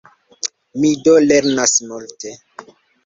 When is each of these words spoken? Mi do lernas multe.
Mi 0.79 0.93
do 1.07 1.13
lernas 1.33 1.75
multe. 1.91 2.33